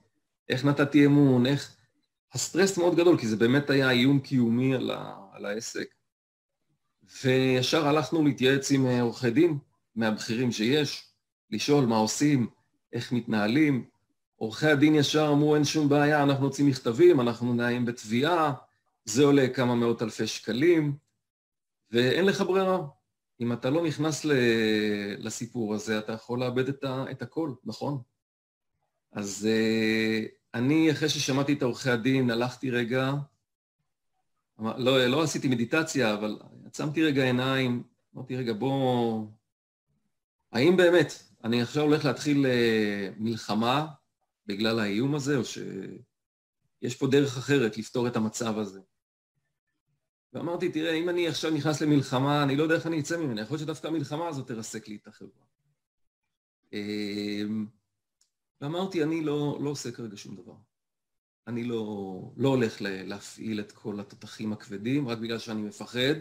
[0.49, 1.47] איך נתתי אמון?
[1.47, 1.77] איך...
[2.35, 5.95] הסטרס מאוד גדול, כי זה באמת היה איום קיומי על, ה, על העסק.
[7.25, 9.59] וישר הלכנו להתייעץ עם אה, עורכי דין
[9.95, 11.13] מהבכירים שיש,
[11.51, 12.47] לשאול מה עושים,
[12.93, 13.85] איך מתנהלים,
[14.37, 18.53] עורכי הדין ישר אמרו, אין שום בעיה, אנחנו נוציא מכתבים, אנחנו נעים בתביעה,
[19.05, 20.97] זה עולה כמה מאות אלפי שקלים,
[21.91, 22.79] ואין לך ברירה.
[23.41, 24.25] אם אתה לא נכנס
[25.19, 28.03] לסיפור הזה, אתה יכול לאבד את, ה, את הכל, נכון?
[29.13, 33.13] אז uh, אני, אחרי ששמעתי את עורכי הדין, הלכתי רגע,
[34.59, 37.83] לא, לא עשיתי מדיטציה, אבל עצמתי רגע עיניים,
[38.17, 39.27] אמרתי, רגע, בוא...
[40.53, 41.13] האם באמת
[41.45, 43.87] אני עכשיו הולך להתחיל uh, מלחמה
[44.47, 45.45] בגלל האיום הזה, או
[46.83, 48.81] שיש פה דרך אחרת לפתור את המצב הזה.
[50.33, 53.55] ואמרתי, תראה, אם אני עכשיו נכנס למלחמה, אני לא יודע איך אני אצא ממנה, יכול
[53.55, 55.45] להיות שדווקא המלחמה הזאת תרסק לי את החברה.
[56.73, 57.67] אמ,
[58.61, 60.55] ואמרתי, אני לא, לא עושה כרגע שום דבר.
[61.47, 66.15] אני לא, לא הולך להפעיל את כל התותחים הכבדים רק בגלל שאני מפחד.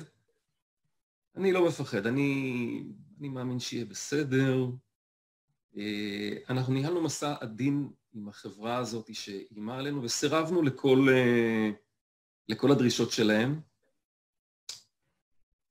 [1.35, 2.83] אני לא מפחד, אני,
[3.19, 4.65] אני מאמין שיהיה בסדר.
[5.77, 11.69] אה, אנחנו ניהלנו מסע עדין עם החברה הזאת שאיימה עלינו, וסירבנו לכל, אה,
[12.49, 13.61] לכל הדרישות שלהם,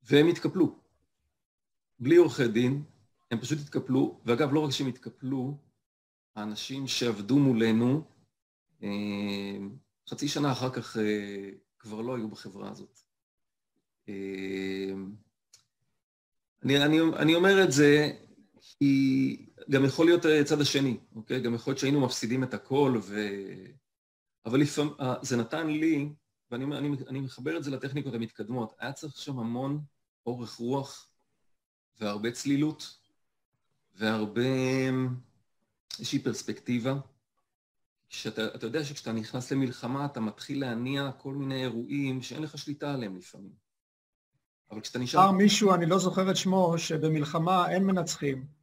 [0.03, 0.79] והם התקפלו.
[1.99, 2.83] בלי עורכי דין,
[3.31, 5.57] הם פשוט התקפלו, ואגב, לא רק שהם התקפלו,
[6.35, 8.05] האנשים שעבדו מולנו,
[8.83, 9.59] אה,
[10.09, 10.97] חצי שנה אחר כך
[11.79, 13.01] כבר לא היו בחברה הזאת.
[16.65, 18.13] אני, אני, אני אומר את זה
[18.61, 21.41] כי גם יכול להיות צד השני, אוקיי?
[21.41, 23.21] גם יכול להיות שהיינו מפסידים את הכל, ו...
[24.47, 26.09] אבל לפעמים, אה, זה נתן לי,
[26.51, 29.81] ואני אני, אני מחבר את זה לטכניקות המתקדמות, היה צריך שם המון
[30.27, 31.09] אורך רוח
[32.01, 32.99] והרבה צלילות
[33.95, 34.43] והרבה
[35.99, 36.95] איזושהי פרספקטיבה.
[38.09, 43.17] שאתה יודע שכשאתה נכנס למלחמה אתה מתחיל להניע כל מיני אירועים שאין לך שליטה עליהם
[43.17, 43.53] לפעמים.
[44.71, 45.25] אבל כשאתה נשאר...
[45.25, 48.60] אמר מישהו, אני לא זוכר את שמו, שבמלחמה אין מנצחים.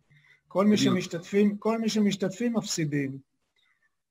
[0.48, 3.18] כל מי שמשתתפים, כל מי שמשתתפים מפסידים.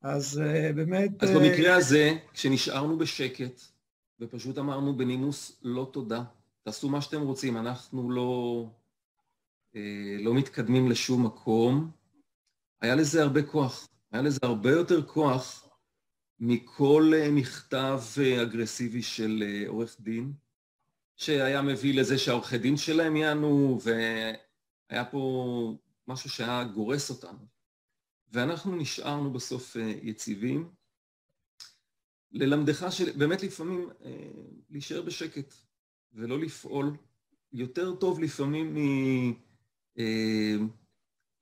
[0.03, 1.23] אז uh, באמת...
[1.23, 1.33] אז uh...
[1.39, 3.61] במקרה הזה, כשנשארנו בשקט,
[4.21, 6.23] ופשוט אמרנו בנימוס לא תודה,
[6.63, 8.65] תעשו מה שאתם רוצים, אנחנו לא,
[9.75, 9.77] uh,
[10.21, 11.91] לא מתקדמים לשום מקום,
[12.81, 13.89] היה לזה הרבה כוח.
[14.13, 15.69] היה לזה הרבה יותר כוח
[16.41, 18.01] מכל מכתב
[18.43, 20.33] אגרסיבי של עורך דין,
[21.17, 25.75] שהיה מביא לזה שהעורכי דין שלהם יענו, והיה פה
[26.09, 27.47] משהו שהיה גורס אותנו.
[28.29, 30.71] ואנחנו נשארנו בסוף אה, יציבים.
[32.33, 34.31] ללמדך שבאמת לפעמים אה,
[34.71, 35.55] להישאר בשקט
[36.13, 36.97] ולא לפעול,
[37.53, 38.77] יותר טוב לפעמים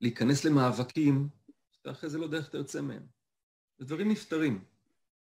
[0.01, 1.29] מלהיכנס אה, למאבקים,
[1.71, 3.03] שאתה אחרי זה לא יודע איך אתה יוצא מהם.
[3.81, 4.63] דברים נפתרים.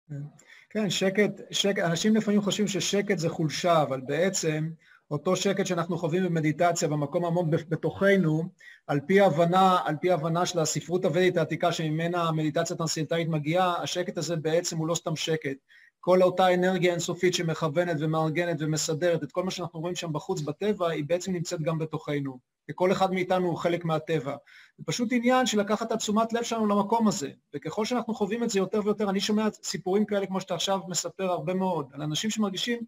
[0.08, 0.22] כן,
[0.70, 4.70] כן שקט, שקט, אנשים לפעמים חושבים ששקט זה חולשה, אבל בעצם
[5.10, 8.42] אותו שקט שאנחנו חווים במדיטציה במקום עמוק בתוכנו,
[8.86, 14.18] על פי הבנה, על פי הבנה של הספרות הוודית העתיקה שממנה המדיטציה הטרנסצנדנטלית מגיעה, השקט
[14.18, 15.56] הזה בעצם הוא לא סתם שקט.
[16.00, 20.90] כל אותה אנרגיה אינסופית שמכוונת ומארגנת ומסדרת את כל מה שאנחנו רואים שם בחוץ בטבע,
[20.90, 22.55] היא בעצם נמצאת גם בתוכנו.
[22.70, 24.36] וכל אחד מאיתנו הוא חלק מהטבע.
[24.78, 28.50] זה פשוט עניין של לקחת את תשומת לב שלנו למקום הזה, וככל שאנחנו חווים את
[28.50, 32.30] זה יותר ויותר, אני שומע סיפורים כאלה כמו שאתה עכשיו מספר הרבה מאוד, על אנשים
[32.30, 32.78] שמרגישים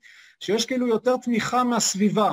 [0.41, 2.33] שיש כאילו יותר תמיכה מהסביבה,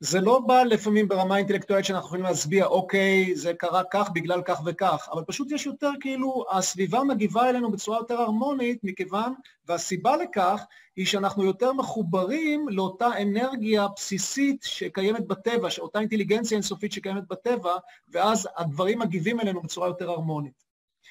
[0.00, 4.60] זה לא בא לפעמים ברמה אינטלקטואלית שאנחנו יכולים להצביע, אוקיי, זה קרה כך בגלל כך
[4.66, 9.34] וכך, אבל פשוט יש יותר כאילו, הסביבה מגיבה אלינו בצורה יותר הרמונית, מכיוון,
[9.66, 10.62] והסיבה לכך
[10.96, 17.76] היא שאנחנו יותר מחוברים לאותה אנרגיה בסיסית שקיימת בטבע, אותה אינטליגנציה אינסופית שקיימת בטבע,
[18.08, 20.64] ואז הדברים מגיבים אלינו בצורה יותר הרמונית.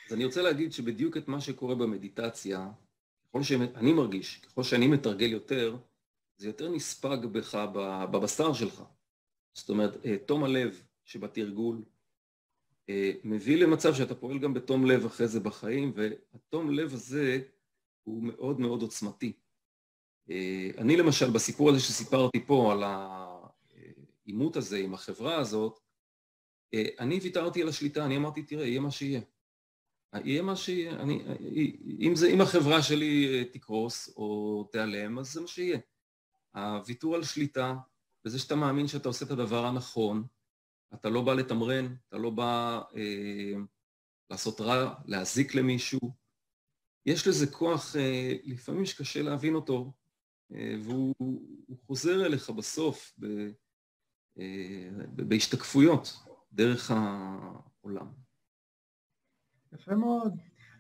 [0.08, 2.68] אז אני רוצה להגיד שבדיוק את מה שקורה במדיטציה,
[3.30, 5.76] ככל שאני מרגיש, ככל שאני מתרגל יותר,
[6.38, 7.56] זה יותר נספג בך,
[8.12, 8.84] בבשר שלך.
[9.54, 11.84] זאת אומרת, אה, תום הלב שבתרגול
[12.90, 17.40] אה, מביא למצב שאתה פועל גם בתום לב אחרי זה בחיים, והתום לב הזה
[18.04, 19.34] הוא מאוד מאוד עוצמתי.
[20.30, 25.80] אה, אני למשל, בסיפור הזה שסיפרתי פה על העימות הזה עם החברה הזאת,
[27.00, 29.22] אני ויתרתי על השליטה, אני אמרתי, תראה, יהיה מה שיהיה.
[30.24, 31.02] יהיה מה שיהיה.
[31.02, 31.24] אני,
[32.00, 35.80] אם, זה, אם החברה שלי תקרוס או תיעלם, אז זה מה שיהיה.
[36.56, 37.76] הוויתור על שליטה,
[38.26, 40.24] וזה שאתה מאמין שאתה עושה את הדבר הנכון,
[40.94, 43.54] אתה לא בא לתמרן, אתה לא בא אה,
[44.30, 46.26] לעשות רע, להזיק למישהו.
[47.06, 49.94] יש לזה כוח, אה, לפעמים שקשה להבין אותו,
[50.54, 51.16] אה, והוא
[51.86, 53.26] חוזר אליך בסוף ב,
[54.40, 56.14] אה, בהשתקפויות
[56.52, 58.08] דרך העולם.
[59.74, 60.34] יפה מאוד.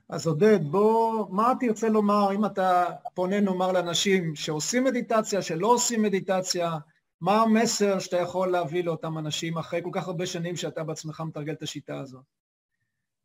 [0.09, 6.01] אז עודד, בוא, מה תרצה לומר אם אתה פונה נאמר לאנשים שעושים מדיטציה, שלא עושים
[6.01, 6.77] מדיטציה,
[7.21, 11.53] מה המסר שאתה יכול להביא לאותם אנשים אחרי כל כך הרבה שנים שאתה בעצמך מתרגל
[11.53, 12.23] את השיטה הזאת?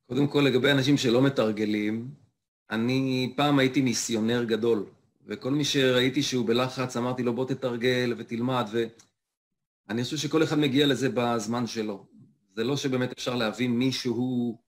[0.09, 2.11] קודם כל, לגבי אנשים שלא מתרגלים,
[2.71, 4.87] אני פעם הייתי מיסיונר גדול,
[5.27, 8.67] וכל מי שראיתי שהוא בלחץ, אמרתי לו בוא תתרגל ותלמד,
[9.89, 12.07] ואני חושב שכל אחד מגיע לזה בזמן שלו.
[12.57, 14.59] זה לא שבאמת אפשר להבין מישהו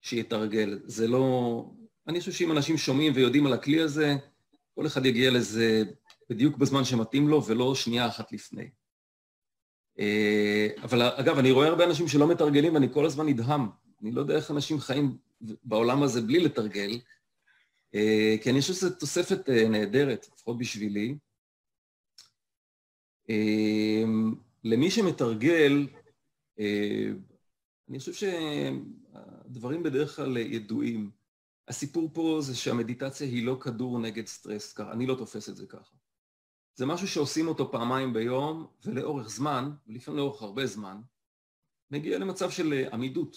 [0.00, 0.80] שיתרגל.
[0.84, 1.64] זה לא...
[2.08, 4.16] אני חושב שאם אנשים שומעים ויודעים על הכלי הזה,
[4.74, 5.84] כל אחד יגיע לזה
[6.30, 8.70] בדיוק בזמן שמתאים לו ולא שנייה אחת לפני.
[9.98, 13.60] אה, אבל אגב, אני רואה הרבה אנשים שלא מתרגלים ואני כל הזמן נדהם.
[14.02, 17.00] אני לא יודע איך אנשים חיים בעולם הזה בלי לתרגל,
[17.94, 21.14] אה, כי אני חושב שזו תוספת אה, נהדרת, לפחות בשבילי.
[24.64, 25.86] למי שמתרגל,
[27.88, 28.12] אני חושב
[29.50, 31.10] שהדברים בדרך כלל ידועים.
[31.68, 35.96] הסיפור פה זה שהמדיטציה היא לא כדור נגד סטרס, אני לא תופס את זה ככה.
[36.74, 41.00] זה משהו שעושים אותו פעמיים ביום, ולאורך זמן, ולפעמים לאורך הרבה זמן,
[41.90, 43.36] מגיע למצב של עמידות,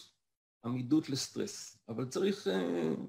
[0.66, 1.78] עמידות לסטרס.
[1.90, 2.52] אבל צריך uh,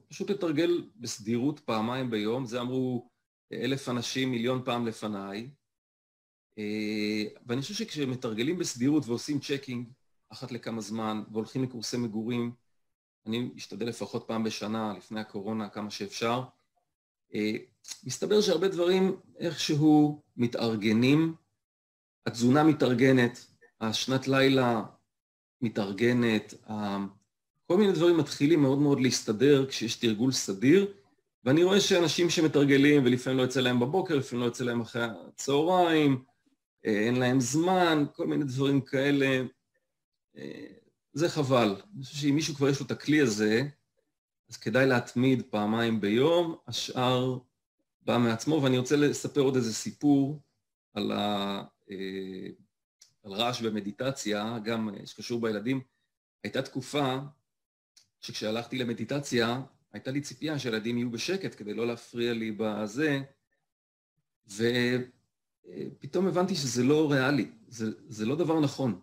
[0.09, 3.11] פשוט לתרגל בסדירות פעמיים ביום, זה אמרו
[3.53, 5.51] אלף אנשים מיליון פעם לפניי,
[6.59, 6.63] אה,
[7.47, 9.89] ואני חושב שכשמתרגלים בסדירות ועושים checking,
[10.29, 12.64] אחת לכמה זמן, והולכים לקורסי מגורים.
[13.27, 16.43] אני משתדל לפחות פעם בשנה, לפני הקורונה, כמה שאפשר.
[17.35, 17.53] אה,
[18.05, 21.35] מסתבר שהרבה דברים איכשהו מתארגנים,
[22.27, 23.47] התזונה מתארגנת,
[23.81, 24.85] השנת לילה
[25.61, 26.55] מתארגנת,
[27.67, 30.93] כל מיני דברים מתחילים מאוד מאוד להסתדר כשיש תרגול סדיר,
[31.45, 36.23] ואני רואה שאנשים שמתרגלים ולפעמים לא יוצא להם בבוקר, לפעמים לא יוצא להם אחרי הצהריים,
[36.87, 39.43] אה, אין להם זמן, כל מיני דברים כאלה,
[40.37, 40.67] אה,
[41.15, 41.77] זה חבל.
[41.95, 43.63] אני חושב שאם מישהו כבר יש לו את הכלי הזה,
[44.49, 47.39] אז כדאי להתמיד פעמיים ביום, השאר
[48.03, 50.43] בא מעצמו, ואני רוצה לספר עוד איזה סיפור
[50.95, 52.47] על, ה, אה,
[53.23, 55.81] על רעש במדיטציה, גם שקשור בילדים.
[56.45, 57.19] הייתה תקופה
[58.21, 63.23] שכשהלכתי למדיטציה, הייתה לי ציפייה שהילדים יהיו בשקט כדי לא להפריע לי בזה,
[64.47, 69.01] ופתאום הבנתי שזה לא ריאלי, זה, זה לא דבר נכון.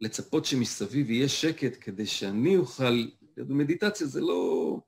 [0.00, 2.90] לצפות שמסביב יהיה שקט כדי שאני אוכל
[3.36, 4.80] להיות במדיטציה, זה לא...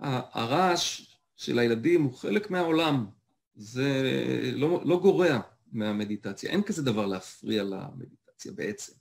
[0.00, 3.06] הרעש של הילדים הוא חלק מהעולם,
[3.54, 4.02] זה
[4.54, 5.40] לא, לא גורע
[5.72, 8.92] מהמדיטציה, אין כזה דבר להפריע למדיטציה בעצם.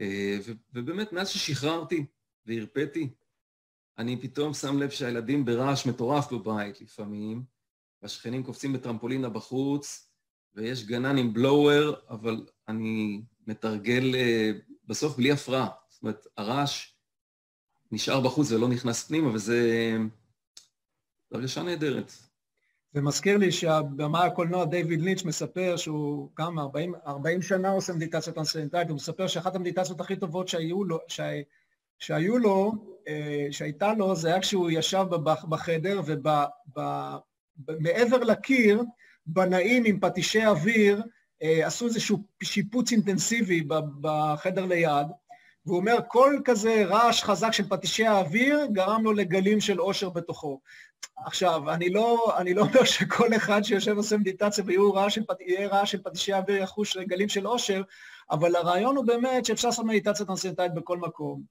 [0.00, 0.38] אה,
[0.72, 2.06] ובאמת, מאז ששחררתי
[2.46, 3.10] והרפאתי,
[3.98, 7.42] אני פתאום שם לב שהילדים ברעש מטורף בבית לפעמים,
[8.02, 10.10] והשכנים קופצים בטרמפולינה בחוץ,
[10.54, 14.50] ויש גנן עם בלואוור, אבל אני מתרגל אה,
[14.86, 15.68] בסוף בלי הפרעה.
[15.88, 16.92] זאת אומרת, הרעש
[17.92, 19.96] נשאר בחוץ ולא נכנס פנימה, וזה
[21.32, 22.12] הרגשה נהדרת.
[22.92, 28.32] זה מזכיר לי שהבמה הקולנוע דיוויד לינץ' מספר שהוא גם 40, 40 שנה עושה מדיטציה
[28.32, 31.40] טרנסצנדנטלית, הוא מספר שאחת המדיטציות הכי טובות שהיו לו, שה,
[31.98, 32.72] שהיו לו,
[33.08, 35.04] אה, שהייתה לו, זה היה כשהוא ישב
[35.48, 36.00] בחדר
[37.66, 38.82] ומעבר לקיר,
[39.26, 41.02] בנאים עם פטישי אוויר, אה,
[41.40, 43.62] עשו איזשהו שיפוץ אינטנסיבי
[44.00, 45.06] בחדר ליד,
[45.66, 50.60] והוא אומר, כל כזה רעש חזק של פטישי האוויר גרם לו לגלים של אושר בתוכו.
[51.26, 55.22] עכשיו, אני לא, אני לא אומר שכל אחד שיושב ועושה מדיטציה ויהיה רעש של,
[55.70, 57.82] רעש של פטישי האוויר יחוש גלים של אושר,
[58.30, 61.42] אבל הרעיון הוא באמת שאפשר לעשות מדיטציה טרנסצנדנטלית בכל מקום.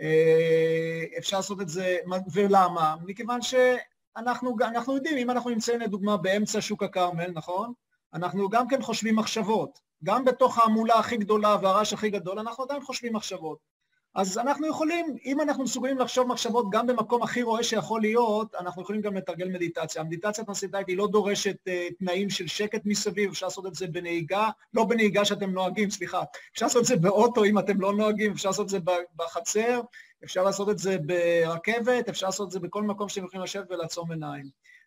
[0.00, 1.96] אה, אפשר לעשות את זה,
[2.32, 2.94] ולמה?
[3.06, 7.72] מכיוון שאנחנו אנחנו יודעים, אם אנחנו נמצאים לדוגמה באמצע שוק הכרמל, נכון?
[8.16, 9.78] אנחנו גם כן חושבים מחשבות.
[10.04, 13.76] גם בתוך ההמולה הכי גדולה והרעש הכי גדול, אנחנו עדיין חושבים מחשבות.
[14.14, 18.82] אז אנחנו יכולים, אם אנחנו מסוגלים לחשוב מחשבות גם במקום הכי רואה שיכול להיות, אנחנו
[18.82, 20.02] יכולים גם לתרגל מדיטציה.
[20.02, 24.48] המדיטציה הטרנסטנטלית היא לא דורשת uh, תנאים של שקט מסביב, אפשר לעשות את זה בנהיגה,
[24.74, 28.48] לא בנהיגה שאתם נוהגים, סליחה, אפשר לעשות את זה באוטו אם אתם לא נוהגים, אפשר
[28.48, 28.78] לעשות את זה
[29.16, 29.80] בחצר,
[30.24, 34.12] אפשר לעשות את זה ברכבת, אפשר לעשות את זה בכל מקום שאתם יכולים לשבת ולעצום
[34.12, 34.46] עיניים.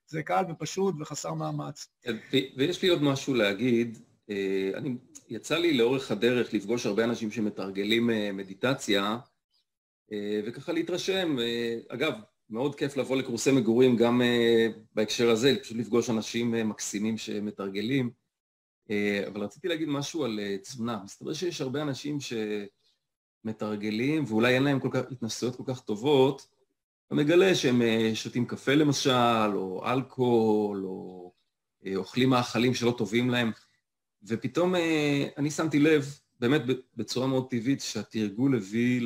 [0.09, 1.87] זה קל ופשוט וחסר מאמץ.
[2.57, 3.97] ויש לי עוד משהו להגיד.
[4.29, 4.95] אה, אני,
[5.29, 9.17] יצא לי לאורך הדרך לפגוש הרבה אנשים שמתרגלים אה, מדיטציה,
[10.11, 11.37] אה, וככה להתרשם.
[11.87, 12.13] אגב,
[12.49, 14.21] מאוד כיף לבוא לקורסי מגורים גם
[14.95, 18.11] בהקשר הזה, פשוט לפגוש אנשים מקסימים שמתרגלים.
[19.27, 20.99] אבל רציתי להגיד משהו על תזונה.
[21.03, 22.17] מסתבר שיש הרבה אנשים
[23.45, 26.47] שמתרגלים, ואולי אין להם כל כך, התנסויות כל כך טובות,
[27.09, 27.81] אתה מגלה שהם
[28.13, 31.33] שותים קפה למשל, או אלכוהול, או
[31.95, 33.51] אוכלים מאכלים שלא טובים להם.
[34.23, 36.61] ופתאום אה, אני שמתי לב, באמת
[36.95, 39.01] בצורה מאוד טבעית, שהתרגול הביא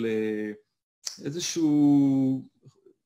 [1.20, 2.48] לאיזשהו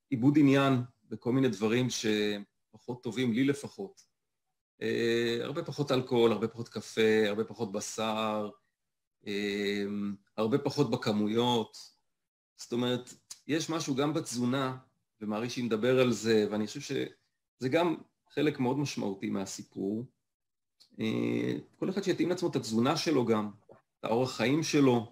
[0.09, 0.73] עיבוד עניין
[1.09, 4.01] בכל מיני דברים שפחות טובים, לי לפחות.
[4.81, 8.49] אה, הרבה פחות אלכוהול, הרבה פחות קפה, הרבה פחות בשר,
[9.27, 9.83] אה,
[10.37, 11.77] הרבה פחות בכמויות.
[12.57, 13.13] זאת אומרת,
[13.47, 14.77] יש משהו גם בתזונה,
[15.21, 17.95] ומערישי מדבר על זה, ואני חושב שזה גם
[18.29, 20.05] חלק מאוד משמעותי מהסיפור.
[20.99, 23.51] אה, כל אחד שיתאים לעצמו את התזונה שלו גם,
[23.99, 25.11] את האורח חיים שלו,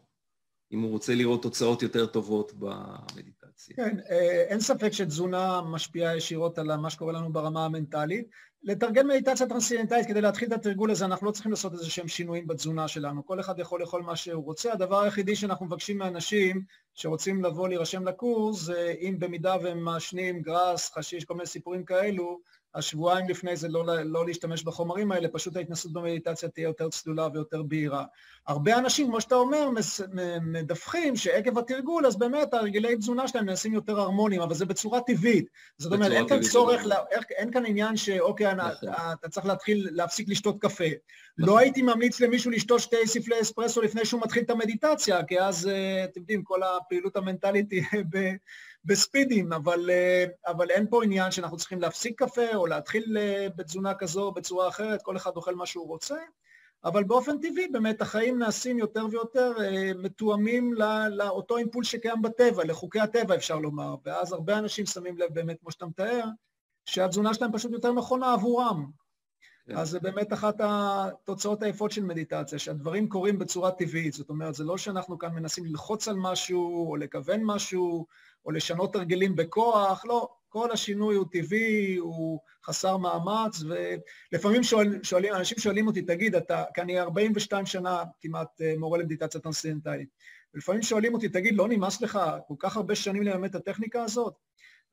[0.72, 3.35] אם הוא רוצה לראות תוצאות יותר טובות במדיטציה.
[3.76, 8.28] כן, אה, אין ספק שתזונה משפיעה ישירות על מה שקורה לנו ברמה המנטלית.
[8.64, 12.48] לתרגל מדיטציה טרנסצנדנטלית, כדי להתחיל את התרגול הזה, אנחנו לא צריכים לעשות איזה שהם שינויים
[12.48, 13.26] בתזונה שלנו.
[13.26, 14.74] כל אחד יכול לאכול מה שהוא רוצה.
[14.74, 16.62] הדבר היחידי שאנחנו מבקשים מאנשים
[16.94, 22.40] שרוצים לבוא להירשם לקורס, זה אם במידה והם מעשנים גראס, חשיש, כל מיני סיפורים כאלו,
[22.76, 27.64] השבועיים לפני זה לא, לא להשתמש בחומרים האלה, פשוט ההתנסות במדיטציה תהיה יותר צלולה ויותר
[27.64, 28.04] בהירה.
[28.48, 29.70] הרבה אנשים, כמו שאתה אומר,
[30.42, 35.46] מדווחים שעקב התרגול, אז באמת הרגלי תזונה שלהם נעשים יותר הרמוניים, אבל זה בצורה טבעית.
[35.78, 36.96] זאת אומרת, אין כאן צורך, לה,
[37.38, 38.90] אין כאן עניין שאוקיי, נכון.
[39.14, 40.84] אתה צריך להתחיל, להפסיק לשתות קפה.
[41.38, 41.54] נכון.
[41.54, 45.68] לא הייתי ממליץ למישהו לשתות שתי ספלי אספרסו לפני שהוא מתחיל את המדיטציה, כי אז,
[45.68, 48.18] אה, אתם יודעים, כל הפעילות המנטלית תהיה ב...
[48.86, 53.94] בספידים, אבל, אה, אבל אין פה עניין שאנחנו צריכים להפסיק קפה או להתחיל אה, בתזונה
[53.94, 56.18] כזו או בצורה אחרת, כל אחד אוכל מה שהוא רוצה,
[56.84, 60.74] אבל באופן טבעי באמת החיים נעשים יותר ויותר אה, מתואמים
[61.10, 65.72] לאותו אימפולס שקיים בטבע, לחוקי הטבע אפשר לומר, ואז הרבה אנשים שמים לב באמת, כמו
[65.72, 66.24] שאתה מתאר,
[66.86, 68.92] שהתזונה שלהם פשוט יותר נכונה עבורם.
[69.68, 69.76] כן.
[69.78, 74.14] אז זה באמת אחת התוצאות היפות של מדיטציה, שהדברים קורים בצורה טבעית.
[74.14, 78.06] זאת אומרת, זה לא שאנחנו כאן מנסים ללחוץ על משהו, או לכוון משהו,
[78.46, 80.30] או לשנות הרגלים בכוח, לא.
[80.50, 83.64] כל השינוי הוא טבעי, הוא חסר מאמץ,
[84.32, 89.00] ולפעמים שואל, שואלים, אנשים שואלים אותי, תגיד, אתה, כי אני 42 שנה כמעט אה, מורה
[89.00, 90.10] למדיטציה טרנסצנדנטלית,
[90.54, 94.34] ולפעמים שואלים אותי, תגיד, לא נמאס לך כל כך הרבה שנים ללמד את הטכניקה הזאת?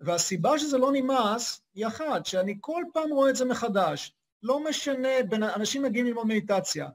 [0.00, 4.14] והסיבה שזה לא נמאס היא אחת, שאני כל פעם רואה את זה מחדש.
[4.42, 5.08] לא משנה,
[5.54, 6.88] אנשים מגיעים ללמוד מדיטציה,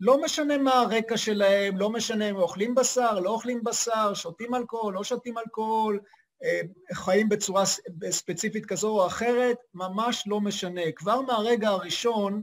[0.00, 4.94] לא משנה מה הרקע שלהם, לא משנה אם אוכלים בשר, לא אוכלים בשר, שותים אלכוהול,
[4.94, 6.00] לא שותים אלכוהול,
[6.44, 6.60] אה,
[6.92, 7.64] חיים בצורה
[8.10, 10.82] ספציפית כזו או אחרת, ממש לא משנה.
[10.96, 12.42] כבר מהרגע הראשון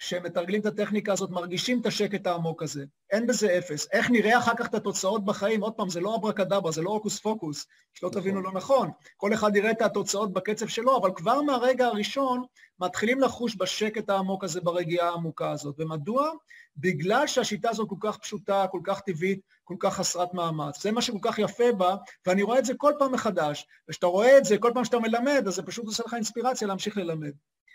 [0.00, 2.84] שהם מתרגלים את הטכניקה הזאת, מרגישים את השקט העמוק הזה.
[3.10, 3.88] אין בזה אפס.
[3.92, 5.62] איך נראה אחר כך את התוצאות בחיים?
[5.62, 8.20] עוד פעם, זה לא אברקדברה, זה לא הוקוס פוקוס, שלא נכון.
[8.20, 8.90] תבינו לא נכון.
[9.16, 12.44] כל אחד יראה את התוצאות בקצב שלו, אבל כבר מהרגע הראשון
[12.80, 15.74] מתחילים לחוש בשקט העמוק הזה, ברגיעה העמוקה הזאת.
[15.78, 16.30] ומדוע?
[16.76, 20.82] בגלל שהשיטה הזאת כל כך פשוטה, כל כך טבעית, כל כך חסרת מאמץ.
[20.82, 21.96] זה מה שכל כך יפה בה,
[22.26, 23.66] ואני רואה את זה כל פעם מחדש.
[23.88, 26.96] וכשאתה רואה את זה כל פעם שאתה מלמד, אז זה פשוט עושה לך אינספירציה להמשיך
[26.96, 27.32] ללמד.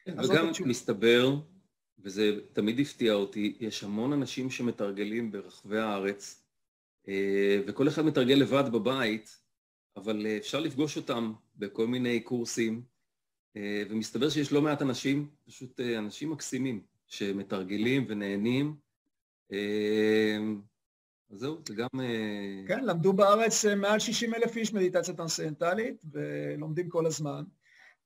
[0.07, 1.35] וגם מסתבר
[2.05, 6.43] וזה תמיד הפתיע אותי, יש המון אנשים שמתרגלים ברחבי הארץ,
[7.07, 9.39] אה, וכל אחד מתרגל לבד בבית,
[9.97, 12.83] אבל אה, אפשר לפגוש אותם בכל מיני קורסים,
[13.55, 18.75] אה, ומסתבר שיש לא מעט אנשים, פשוט אנשים מקסימים, שמתרגלים ונהנים.
[21.29, 21.87] אז זהו, זה גם...
[22.67, 27.43] כן, למדו בארץ מעל 60 אלף איש מדיטציה טרנסצנטלית, ולומדים כל הזמן.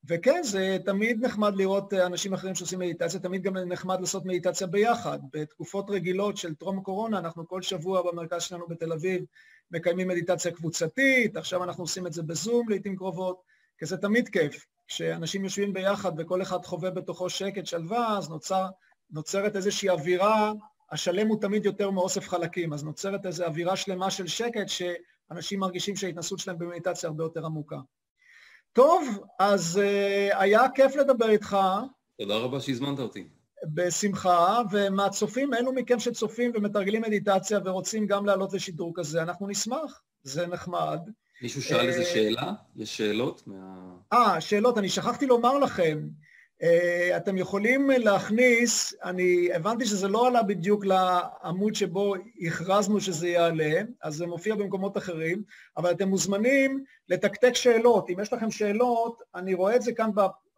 [0.08, 4.68] וכן, זה תמיד נחמד לראות אה, אנשים אחרים שעושים מדיטציה, תמיד גם נחמד לעשות מדיטציה
[4.68, 5.20] ביחד.
[5.34, 9.24] בתקופות רגילות של טרום קורונה, אנחנו כל שבוע במרכז שלנו בתל אביב
[9.72, 13.42] מקיימים מדיטציה קבוצתית, עכשיו אנחנו עושים את זה בזום לעיתים קרובות,
[13.78, 14.66] כי זה תמיד כיף.
[14.88, 18.66] כשאנשים יושבים ביחד וכל אחד חווה בתוכו שקט, שלווה, אז נוצר,
[19.12, 20.54] נוצרת איזושהי אווירה,
[20.92, 25.96] השלם הוא תמיד יותר מאוסף חלקים, אז נוצרת איזו אווירה שלמה של שקט, שאנשים מרגישים
[25.96, 27.78] שההתנסות שלהם במדיטציה הרבה יותר עמוקה.
[28.74, 31.58] טוב, אז uh, היה כיף לדבר איתך.
[32.18, 33.28] תודה רבה שהזמנת אותי.
[33.74, 40.48] בשמחה, ומהצופים, אלו מכם שצופים ומתרגלים מדיטציה ורוצים גם לעלות לשידור כזה, אנחנו נשמח, זה
[40.48, 41.00] נחמד.
[41.42, 42.54] מישהו שאל איזה אה, שאלה?
[42.76, 43.44] יש שאלות?
[44.14, 46.00] אה, שאלות, אני שכחתי לומר לכם,
[47.18, 52.14] אתם יכולים להכניס, אני הבנתי שזה לא עלה בדיוק לעמוד שבו
[52.48, 55.44] הכרזנו שזה יעלה, אז זה מופיע במקומות אחרים,
[55.78, 58.10] אבל אתם מוזמנים לתקתק שאלות.
[58.10, 60.10] אם יש לכם שאלות, אני רואה את זה כאן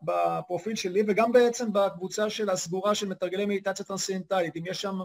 [0.02, 4.56] בפרופיל שלי, וגם בעצם בקבוצה של הסגורה של מתרגלי מדיטציה טרנסצנטלית.
[4.56, 5.00] אם יש שם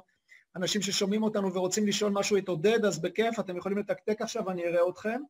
[0.56, 4.64] אנשים ששומעים אותנו ורוצים לשאול משהו את עודד, אז בכיף, אתם יכולים לתקתק עכשיו ואני
[4.64, 5.20] אראה אתכם.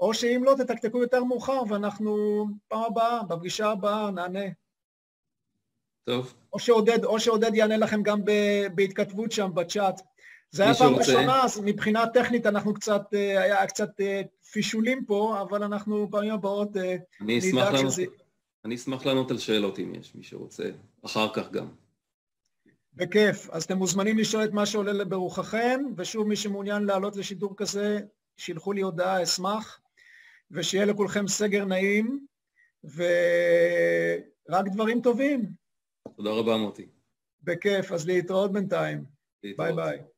[0.00, 4.63] או שאם לא, תתקתקו יותר מאוחר, ואנחנו פעם הבאה, בפגישה הבאה, נענה.
[6.04, 6.34] טוב.
[6.52, 8.20] או שעודד, או שעודד יענה לכם גם
[8.74, 10.00] בהתכתבות שם בצ'אט.
[10.50, 15.38] זה היה פעם ראשונה, אז מבחינה טכנית אנחנו קצת, אה, היה קצת אה, פישולים פה,
[15.40, 18.04] אבל אנחנו פעמים הבאות אה, נדאג שזה...
[18.64, 20.64] אני אשמח לענות על שאלות אם יש מי שרוצה,
[21.04, 21.66] אחר כך גם.
[22.94, 23.50] בכיף.
[23.50, 27.98] אז אתם מוזמנים לשאול את מה שעולה ברוחכם, ושוב, מי שמעוניין לעלות לשידור כזה,
[28.36, 29.80] שילחו לי הודעה, אשמח,
[30.50, 32.26] ושיהיה לכולכם סגר נעים,
[32.84, 35.63] ורק דברים טובים.
[36.16, 36.86] תודה רבה, מוטי.
[37.42, 39.04] בכיף, אז להתראות בינתיים.
[39.42, 39.76] להתראות.
[39.76, 40.13] ביי ביי.